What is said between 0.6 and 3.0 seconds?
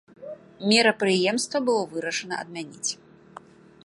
Мерапрыемства было вырашана адмяніць.